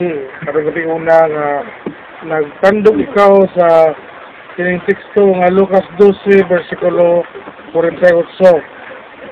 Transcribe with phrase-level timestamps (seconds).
[0.00, 1.48] Karong gabi una nga
[2.24, 3.92] nagtandog ikaw sa
[4.56, 7.20] kining teksto nga Lucas 12 versikulo
[7.76, 8.08] 48.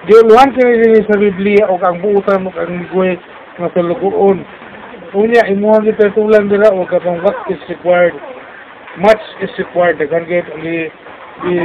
[0.05, 3.17] Giuluhan kini dinhi sa Biblia o ang buutan mo ang migwe
[3.57, 4.45] nga tulugoon.
[5.17, 8.13] Unya imuhang gipatulan dira o katong what is required.
[9.01, 9.97] Much is required.
[9.97, 10.93] Dagan gid gi
[11.49, 11.59] gi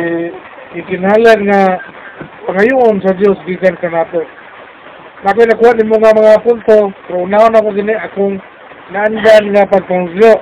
[0.79, 1.75] ikinahanglan nga
[2.47, 4.23] pangayoon sa Dios gikan kanato.
[5.27, 8.39] Napay nakuha ni mo nga mga punto, pero unaw na ko gini akong
[8.93, 10.33] naandan nga pagpanglo.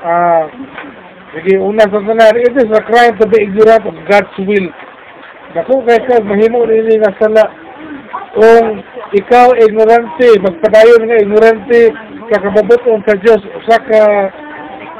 [0.00, 0.48] Ah,
[1.36, 4.68] sige, una sa tanan, it is a crime to be ignorant of God's will.
[5.52, 7.44] Dako kay ka mahimo nini nga sala
[8.36, 8.80] kung
[9.16, 11.80] ikaw ignorante, magpadayon nga ignorante
[12.28, 14.02] kakababuton sa Dios usa ka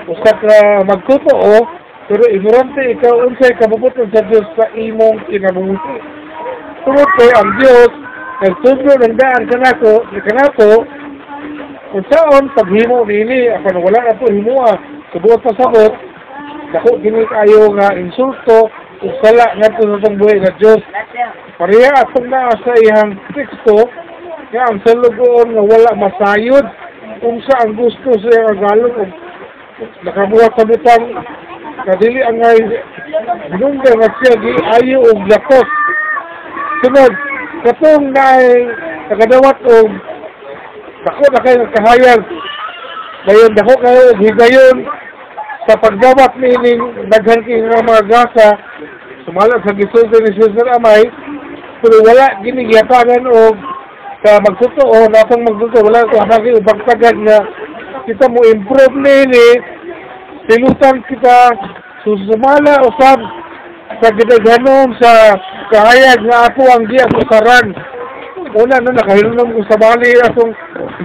[0.08, 0.56] usa ka
[0.88, 1.68] magtotoo
[2.08, 5.76] pero ignorante ikaw unsay kababuton sa Dios sa imong kinabuhi.
[6.88, 7.92] Tungod kay ang Dios
[8.40, 10.88] nagtudlo ng daan kanato, kanato
[11.88, 14.72] kung saan paghimo nini apan wala na to himuha.
[15.12, 15.92] Subuot pasabot
[16.76, 18.68] dako gini kayo nga insulto
[19.00, 20.84] ug sala ngadto sa tong buhi nga Dios
[21.56, 23.88] pareha atong naa sa iyang teksto
[24.52, 26.66] nga ang salugoon nga wala masayod.
[27.24, 29.12] Kung sa ang gusto sa iyang agalog ug
[30.04, 31.04] nakabuhat sa butang
[31.88, 32.60] kadili ang ngay
[33.54, 35.68] binungga nga siya giayo og lakos
[36.84, 37.12] sunod
[37.64, 38.68] katong naay
[39.08, 39.90] nakadawat og
[41.08, 42.20] dako na kayo kahayag
[43.24, 44.76] dayon dako kayo higayon.
[45.64, 48.48] Sa pagdawat nining daghan kay nga mga gasa.
[49.24, 51.08] Sumala sa gisulti ni Cesar Amay.
[51.80, 53.56] Pero wala ginigiyatangan og
[54.20, 57.38] sa magtotoo natang magtotoo wala ko hanagi pagtagad nga
[58.02, 59.48] kita mo improve nini
[60.50, 61.54] silutan kita
[62.02, 63.20] susumala usab
[64.02, 65.38] sa gidaghanon sa
[65.70, 67.78] kahayag nga ato ang giya kusaran
[68.56, 70.52] una no nakahinom ko sa bali atong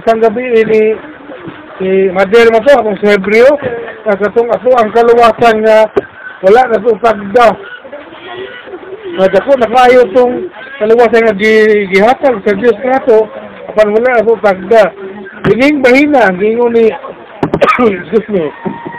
[0.00, 0.82] isang gabi ini
[1.76, 3.52] si Madel mo to atong si Hebreo
[4.08, 5.84] katong ato ang kaluwasan nga
[6.40, 7.48] wala na to tagda
[9.14, 10.48] nga dako nakayo tong
[10.80, 11.54] kaluwasan nga gi,
[11.92, 13.28] gihatag sa Dios nato
[13.68, 14.84] apan wala na to tagda
[15.52, 16.88] ining bahina gingon ni
[18.08, 18.48] excuse me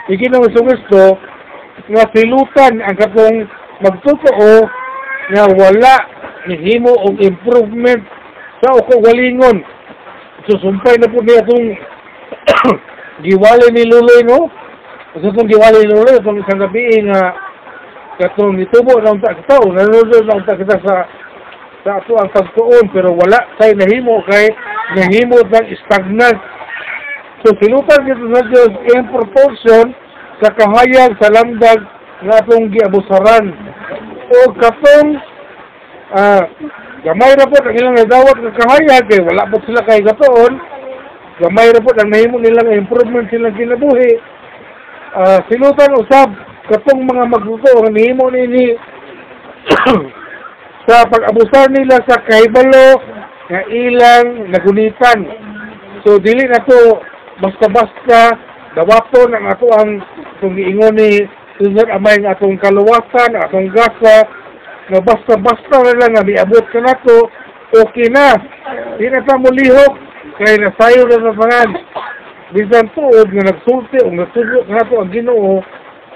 [0.06, 1.02] iginong sa gusto
[1.90, 3.50] nga silutan ang katong
[3.82, 4.70] magtotoo
[5.34, 5.94] nga wala
[6.46, 8.15] nihimo og improvement
[8.66, 9.62] sa uko galingon
[10.50, 11.66] susumpay na po niya itong
[13.26, 14.50] giwali ni Luloy no?
[15.14, 17.30] Sa itong giwali ni Luloy itong isang gabi nga
[18.18, 21.06] katong nitubo na unta kita o nanonood na unta kita sa
[21.86, 24.50] sa ato ang pagtuon pero wala kay nahimo kay
[24.98, 26.38] nahimo ng stagnant.
[27.46, 29.94] So silutan dito sa Diyos in proportion
[30.42, 31.86] sa kahayag sa lamdag
[32.26, 33.46] nga atong giabusaran.
[34.26, 35.08] O katong
[36.18, 36.42] ah
[37.06, 40.58] gamay ra po ang ilang nadawat ng kahayag kay wala po sila kay gatoon.
[41.38, 44.18] Gamay ra po ang nahimo nilang improvement silang kinabuhi.
[45.14, 46.34] Ah silutan usab
[46.66, 48.74] katong mga magluto ang nahimo nini
[50.90, 52.98] sa pag-abusar nila sa kahibalo
[53.46, 55.18] nga ilang nagunitan.
[56.02, 56.98] So dili na to
[57.38, 58.34] basta-basta
[58.74, 60.02] dawaton ang ato ang
[60.36, 61.22] itong giingon ni
[61.56, 64.28] Susan Amay nga atong kaluwasan, atong gasa,
[64.86, 67.26] nga basta-basta na lang nga miabot ka na to,
[67.82, 68.38] okay na.
[68.98, 69.92] Di na ta mulihok,
[70.38, 71.70] kaya nasayo na sa pangan.
[72.54, 75.58] Bisan tuod nga nagsulti o nagsulti na to ang ginoo,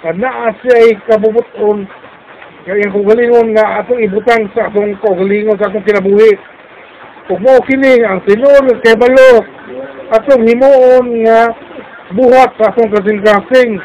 [0.07, 1.91] nga naa siya ay kabubuton,
[2.63, 6.39] kaya kung galingon nga atong ibutang sa atong kagalingon sa atong kinabuhi.
[7.27, 9.43] Kung mo kini ang sinuon kay balo,
[10.15, 11.51] atong himuon nga
[12.15, 13.83] buhat sa atong kasing-kasing.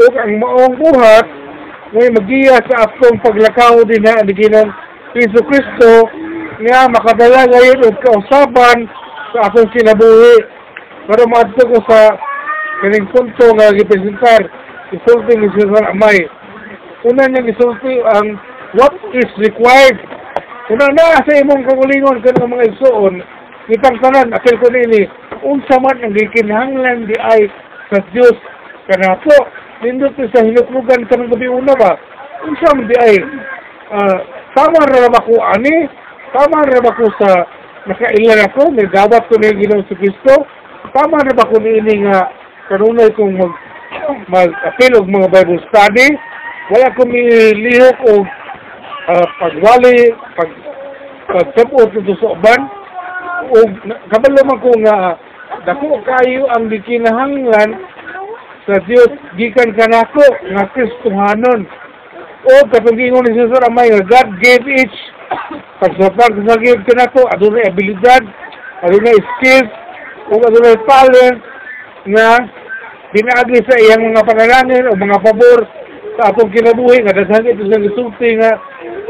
[0.00, 1.39] O ang maong buhat,
[1.90, 4.70] ngay magiya sa atong paglakaw din na diginan
[5.10, 6.06] Kristo Kristo
[6.62, 8.86] nga makadala ngayon og kausaban
[9.34, 10.38] sa atong kinabuhi.
[11.10, 12.14] Pero maadto ko sa
[12.86, 14.46] kining punto nga gipresentar
[14.94, 16.18] isulti ni Susan Amay.
[17.10, 18.38] Una niya gisulti ang
[18.78, 19.98] what is required.
[20.70, 23.18] Una na sa imong kagulingon kanang mga igsuon,
[23.66, 25.10] kitang tanan apil ko nini
[25.42, 27.50] unsa man ang gikinahanglan di ay
[27.90, 28.38] sa Dios
[28.86, 29.34] kanato
[29.80, 31.96] nindot sa hinuklugan kanang gabi una ba?
[32.44, 33.16] Unsa man di ay
[33.92, 34.18] ah,
[34.52, 35.88] tama ra ba ko ani?
[36.36, 37.48] Tama ra ba ko sa
[37.88, 40.34] nakailan ako may dawat ko ni Ginoong sa Kristo
[40.92, 42.28] tama ra ba ko niini nga
[42.68, 43.52] kanunay kong mag
[44.28, 46.08] mag apil og mga Bible study.
[46.70, 48.24] Wala ko milihok og
[49.10, 50.50] ah, pagwali pag
[51.30, 52.60] pagtapos ito sa uban.
[53.50, 53.56] O
[54.12, 55.16] kabalo ko nga
[55.66, 57.70] dako kayo ang gikinahanglan
[58.68, 61.64] sa Dios gikan kanako nga Kristohanon
[62.40, 64.98] o katong ni Jesus Amay nga God gave each
[65.80, 68.22] pagsapag sa give kanako adunay abilidad
[68.84, 69.70] adunay skills
[70.28, 71.38] o adunay talent
[72.08, 72.28] nga
[73.10, 75.60] pinaagi sa iyang mga panalangin o mga pabor
[76.16, 78.52] sa atong kinabuhi nga daghan ito sa gisulti nga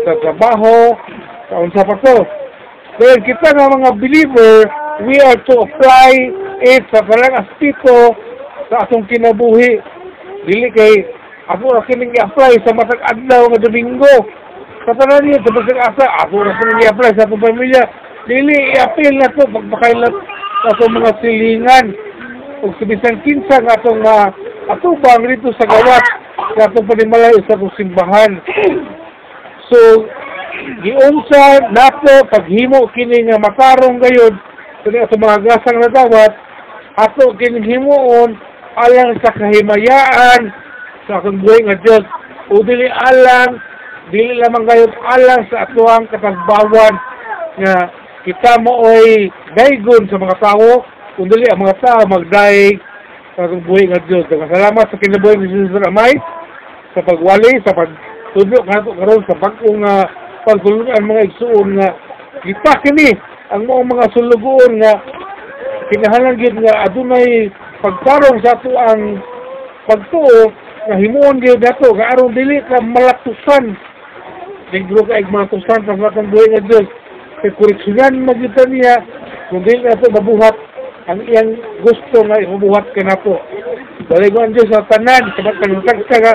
[0.05, 0.97] sa trabaho,
[1.51, 2.19] sa unsa pa to.
[2.97, 4.57] Pero kita nga mga believer,
[5.05, 6.13] we are to apply
[6.65, 8.17] it sa parang aspito
[8.71, 9.83] sa atong kinabuhi.
[10.47, 11.05] Dili kay
[11.51, 14.15] ako ra kining i-apply sa matag adlaw nga Domingo.
[14.87, 17.83] Sa tanan niya, sa matag asa, ako ra kining i-apply sa atong pamilya.
[18.31, 20.15] Dili i-appeal na to pagpakailat
[20.63, 21.87] sa atong mga silingan.
[22.63, 24.31] Ug sa bisan kinsa nga atong uh,
[24.71, 26.05] atubang rito sa gawat
[26.55, 28.39] sa atong panimalayo sa atong simbahan.
[29.67, 30.07] So,
[30.87, 34.35] giunsa nato paghimo kini nga matarong gayud
[34.87, 36.33] kini sa mga gasang na dawat
[37.01, 40.43] ato kining himuon alang sa kahimayaan
[41.07, 42.05] sa akong buhay nga Diyos
[42.51, 43.59] o dili alang
[44.11, 46.95] dili lamang gayud alang sa atuang katagbawan
[47.59, 47.75] nga
[48.27, 50.87] kita mo oy daygon sa mga tao
[51.19, 52.79] kung dili ang mga tao magdaig
[53.35, 54.29] sa akong buhay nga Diyos.
[54.29, 56.15] Salamat sa kinabuhi ni Jesus Amay
[56.95, 60.07] sa pagwali, sa pagtudlo nga karon sa bagong uh,
[60.43, 61.89] pagtulugan mga igsuon nga
[62.43, 63.11] kita kini
[63.53, 64.93] ang mga mga sulugoon nga
[65.91, 69.21] kinahanglan gid nga adunay pagtarong sa ato ang
[69.89, 70.53] pagtuo
[70.89, 73.77] nga himuon gyud nato nga aron dili ka malatusan.
[74.71, 76.89] Ligro ka ig malatusan sa atong buhay nga Dios
[77.41, 79.01] kay koreksyonan magyud niya
[79.49, 80.57] kung dili nato mabuhat
[81.09, 83.41] ang iyang gusto nga ibubuhat ka nato
[84.11, 86.33] Baligon Diyos sa tanan, sa matagtag ka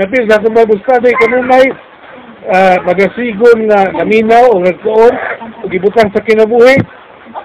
[0.00, 1.66] napil sa itong mga buskada, kanunay,
[2.48, 5.14] uh, magasigon nga naminaw o nagtuon
[5.60, 6.80] o gibutang sa kinabuhi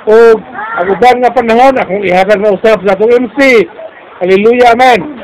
[0.07, 0.15] o
[0.73, 3.39] ang uban nga panahon akong ihatag na usap sa atong MC
[4.23, 5.22] Hallelujah, Amen